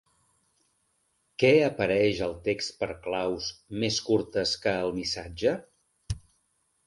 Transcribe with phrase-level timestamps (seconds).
[1.41, 3.51] Què apareix al text per claus
[3.83, 5.53] més curtes que el missatge?